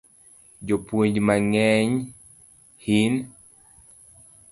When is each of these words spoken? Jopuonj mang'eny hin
Jopuonj 0.67 1.15
mang'eny 1.27 1.91
hin 2.85 3.13